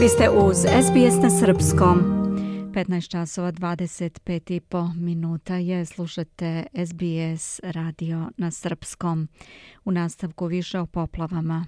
[0.00, 1.98] Vi ste uz SBS na Srpskom.
[2.74, 5.84] 15 časova 25 i po minuta je.
[5.86, 9.28] Slušate SBS radio na Srpskom.
[9.84, 11.66] U nastavku više o poplavama.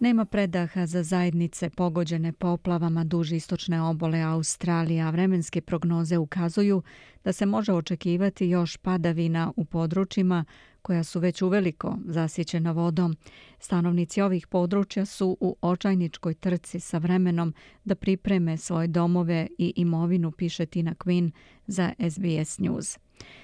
[0.00, 6.82] Nema predaha za zajednice pogođene poplavama duži istočne obole Australije, a vremenske prognoze ukazuju
[7.24, 10.44] da se može očekivati još padavina u područjima
[10.82, 13.16] koja su već uveliko zasićena vodom.
[13.58, 20.30] Stanovnici ovih područja su u očajničkoj trci sa vremenom da pripreme svoje domove i imovinu,
[20.30, 21.30] piše Tina Quinn
[21.66, 22.98] za SBS News.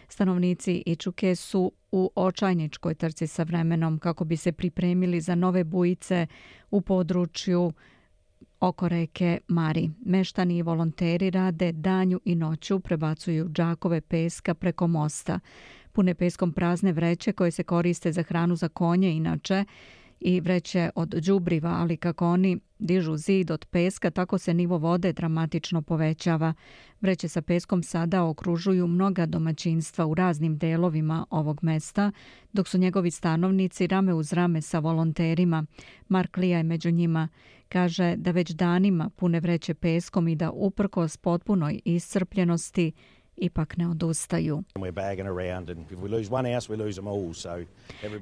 [0.08, 6.26] Stanovnici Ičuke su u očajničkoj trci sa vremenom kako bi se pripremili za nove bujice
[6.70, 7.72] u području
[8.60, 9.90] oko reke Mari.
[10.04, 15.40] Meštani i volonteri rade danju i noću, prebacuju džakove peska preko mosta.
[15.92, 19.64] Pune peskom prazne vreće koje se koriste za hranu za konje inače,
[20.20, 25.12] i vreće od đubriva, ali kako oni dižu zid od peska, tako se nivo vode
[25.12, 26.54] dramatično povećava.
[27.00, 32.12] Vreće sa peskom sada okružuju mnoga domaćinstva u raznim delovima ovog mesta,
[32.52, 35.66] dok su njegovi stanovnici rame uz rame sa volonterima.
[36.08, 37.28] Mark Lija je među njima.
[37.68, 42.92] Kaže da već danima pune vreće peskom i da uprkos potpunoj iscrpljenosti
[43.36, 44.62] ipak ne odustaju.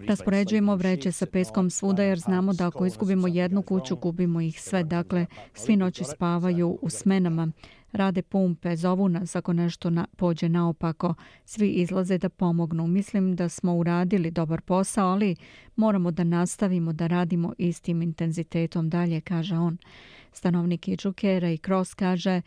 [0.08, 4.84] Raspoređujemo vreće sa peskom svuda jer znamo da ako izgubimo jednu kuću, gubimo ih sve.
[4.84, 7.52] Dakle, svi noći spavaju u smenama.
[7.92, 11.14] Rade pumpe, zovu nas ako nešto na, pođe naopako.
[11.44, 12.86] Svi izlaze da pomognu.
[12.86, 15.36] Mislim da smo uradili dobar posao, ali
[15.76, 19.78] moramo da nastavimo da radimo istim intenzitetom dalje, kaže on.
[20.32, 22.42] Stanovnik Ičukera i Cross kaže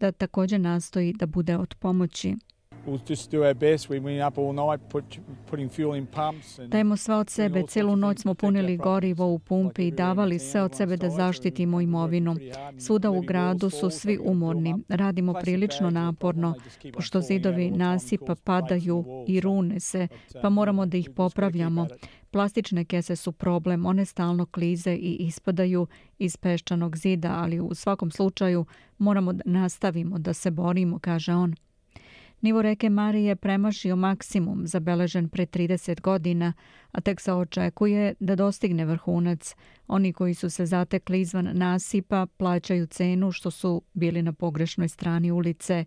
[0.00, 2.36] da također nastoji da bude od pomoći.
[6.68, 10.76] Dajemo sve od sebe, celu noć smo punili gorivo u pumpi i davali sve od
[10.76, 12.36] sebe da zaštitimo imovinu.
[12.78, 16.54] Svuda u gradu su svi umorni, radimo prilično naporno,
[16.94, 20.08] pošto zidovi nasipa padaju i rune se,
[20.42, 21.86] pa moramo da ih popravljamo.
[22.30, 25.86] Plastične kese su problem, one stalno klize i ispadaju
[26.18, 28.64] iz peščanog zida, ali u svakom slučaju
[28.98, 31.54] moramo da nastavimo da se borimo, kaže on.
[32.40, 36.52] Nivo reke Marije premašio maksimum zabeležen pre 30 godina,
[36.92, 39.54] a tek se očekuje da dostigne vrhunac.
[39.88, 45.30] Oni koji su se zatekli izvan nasipa plaćaju cenu što su bili na pogrešnoj strani
[45.30, 45.84] ulice.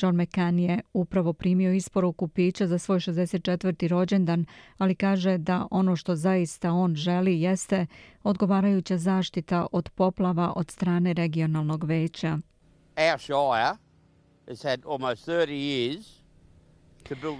[0.00, 3.88] John McCann je upravo primio isporuku pića za svoj 64.
[3.88, 4.46] rođendan,
[4.78, 7.86] ali kaže da ono što zaista on želi jeste
[8.22, 12.38] odgovarajuća zaštita od poplava od strane regionalnog veća.
[12.96, 13.83] Our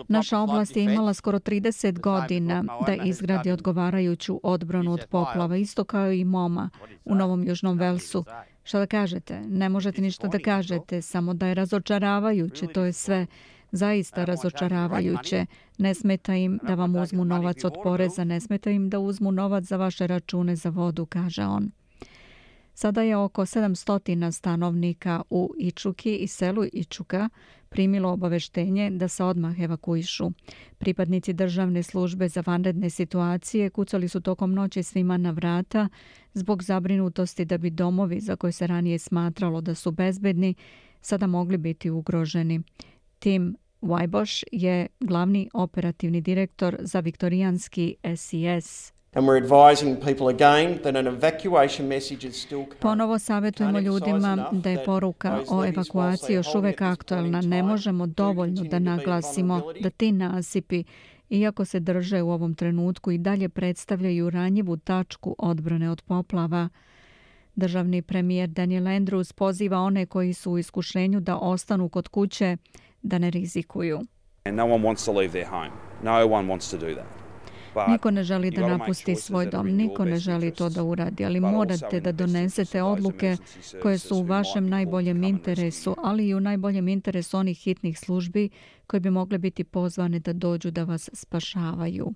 [0.08, 6.12] Naša oblast je imala skoro 30 godina da izgradi odgovarajuću odbranu od poplava, isto kao
[6.12, 6.70] i Moma
[7.04, 8.24] u Novom Južnom Velsu.
[8.64, 9.40] Šta da kažete?
[9.40, 13.26] Ne možete ništa da kažete, samo da je razočaravajuće, to je sve
[13.72, 15.46] zaista razočaravajuće.
[15.78, 19.64] Ne smeta im da vam uzmu novac od poreza, ne smeta im da uzmu novac
[19.64, 21.70] za vaše račune za vodu, kaže on.
[22.74, 27.28] Sada je oko 700 stanovnika u Ičuki i selu Ičuka
[27.68, 30.30] primilo obaveštenje da se odmah evakuišu.
[30.78, 35.88] Pripadnici državne službe za vanredne situacije kucali su tokom noći svima na vrata
[36.34, 40.54] zbog zabrinutosti da bi domovi za koje se ranije smatralo da su bezbedni
[41.00, 42.60] sada mogli biti ugroženi.
[43.18, 47.96] Tim Wajboš je glavni operativni direktor za viktorijanski
[52.00, 52.46] SES.
[52.80, 57.40] Ponovo savjetujemo ljudima da je poruka o evakuaciji još uvek aktualna.
[57.40, 60.84] Ne možemo dovoljno da naglasimo da ti nasipi,
[61.30, 66.68] iako se drže u ovom trenutku, i dalje predstavljaju ranjivu tačku odbrane od poplava.
[67.54, 72.56] Državni premijer Daniel Andrews poziva one koji su u iskušenju da ostanu kod kuće
[73.02, 74.00] da ne rizikuju.
[74.52, 75.70] No one wants to leave their home.
[76.02, 77.23] No one wants to do that.
[77.88, 82.00] Niko ne želi da napusti svoj dom, niko ne želi to da uradi, ali morate
[82.00, 83.36] da donesete odluke
[83.82, 88.48] koje su u vašem najboljem interesu, ali i u najboljem interesu onih hitnih službi
[88.86, 92.12] koji bi mogle biti pozvane da dođu da vas spašavaju.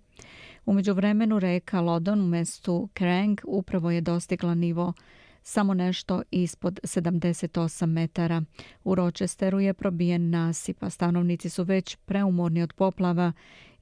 [0.67, 4.93] Umeđu vremenu reka Lodon u mestu Krang upravo je dostigla nivo
[5.49, 8.43] samo nešto ispod 78 metara.
[8.85, 13.33] U Rochesteru je probijen nasip, a stanovnici su već preumorni od poplava.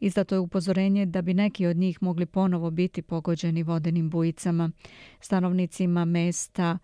[0.01, 4.71] Izdato je upozorenje da bi neki od njih mogli ponovo biti pogođeni vodenim bujicama.
[5.21, 6.79] Stanovnicima mesta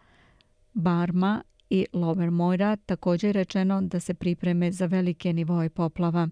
[0.75, 6.29] Barma i Lower Moira također je rečeno da se pripreme za velike nivoje poplava.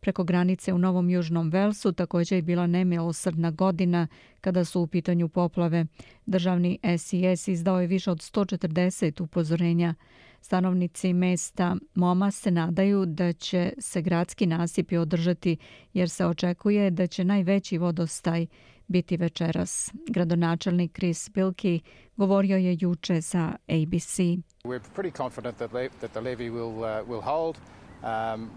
[0.00, 4.06] Preko granice u Novom Južnom Velsu također je bila nemilosrdna godina
[4.40, 5.86] kada su u pitanju poplave.
[6.26, 9.94] Državni SIS izdao je više od 140 upozorenja.
[10.40, 15.56] Stanovnici mesta Moma se nadaju da će se gradski nasipi održati
[15.92, 18.46] jer se očekuje da će najveći vodostaj
[18.88, 19.92] biti večeras.
[20.08, 21.80] Gradonačelnik Chris Bilki
[22.16, 24.18] govorio je juče za ABC.
[24.64, 27.56] We're pretty confident that the levy will uh, will hold.
[28.02, 28.50] Um,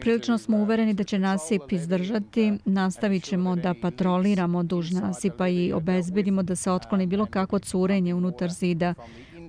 [0.00, 2.58] Prilično smo uvereni da će nasip izdržati.
[2.64, 8.50] Nastavit ćemo da patroliramo duž nasipa i obezbedimo da se otkloni bilo kakvo curenje unutar
[8.50, 8.94] zida.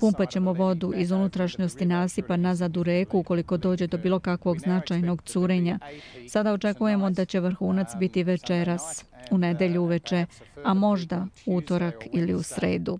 [0.01, 5.21] Pumpat ćemo vodu iz unutrašnjosti nasipa nazad u reku ukoliko dođe do bilo kakvog značajnog
[5.21, 5.79] curenja.
[6.29, 10.25] Sada očekujemo da će vrhunac biti večeras, u nedelju uveče,
[10.63, 12.99] a možda utorak ili u sredu.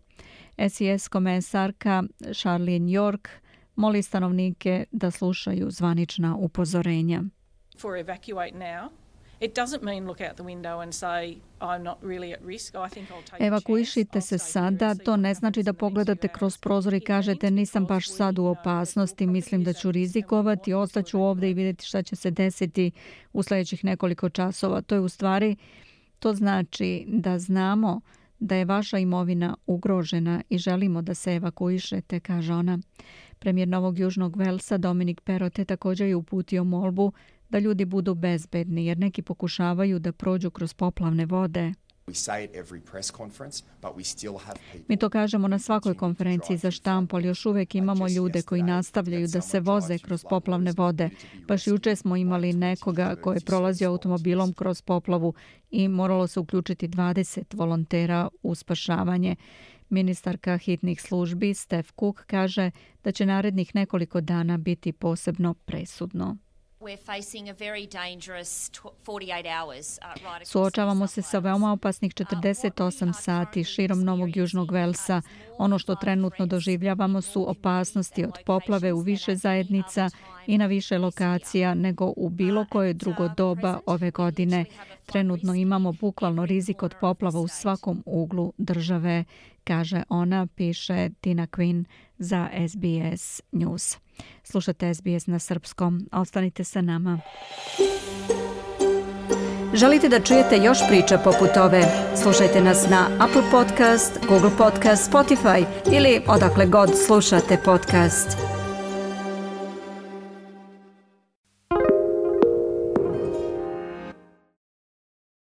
[0.70, 2.04] SIS komesarka
[2.34, 3.28] Charlene York
[3.76, 7.24] moli stanovnike da slušaju zvanična upozorenja.
[7.80, 8.90] For evacuate now,
[13.40, 18.40] Evakuišite se sada, to ne znači da pogledate kroz prozor i kažete nisam baš sad
[18.40, 22.92] u opasnosti, mislim da ću rizikovati, ostaću ovdje i vidjeti šta će se desiti
[23.34, 24.82] u sljedećih nekoliko časova.
[24.82, 25.56] To je u stvari,
[26.20, 28.02] to znači da znamo
[28.40, 32.80] da je vaša imovina ugrožena i želimo da se evakuišete, kaže ona.
[33.40, 37.12] Premijer Novog Južnog Velsa Dominik Perote također je uputio molbu
[37.52, 41.74] da ljudi budu bezbedni jer neki pokušavaju da prođu kroz poplavne vode.
[44.88, 49.28] Mi to kažemo na svakoj konferenciji za štampu, ali još uvijek imamo ljude koji nastavljaju
[49.28, 51.10] da se voze kroz poplavne vode.
[51.48, 55.34] Baš juče smo imali nekoga koji je prolazio automobilom kroz poplavu
[55.72, 59.36] i moralo se uključiti 20 volontera u spašavanje.
[59.90, 62.72] Ministarka hitnih službi Steph Cook kaže
[63.04, 66.38] da će narednih nekoliko dana biti posebno presudno.
[66.82, 66.88] Uh,
[70.44, 75.22] Suočavamo se sa veoma opasnih 48 uh, sati širom Novog Južnog Velsa.
[75.58, 80.10] Ono što trenutno doživljavamo su opasnosti od poplave u više zajednica
[80.48, 84.66] i na više lokacija nego u bilo koje drugo doba ove godine.
[85.06, 89.24] Trenutno imamo bukvalno rizik od poplava u svakom uglu države,
[89.64, 91.84] kaže ona, piše Tina Quinn
[92.18, 93.98] za SBS News.
[94.44, 96.10] Slušate SBS na srpskom.
[96.12, 97.20] Ostanite sa nama.
[99.74, 101.84] Želite da čujete još priča poput ove?
[102.24, 108.61] Slušajte nas na Apple Podcast, Google Podcast, Spotify ili odakle god slušate podcast.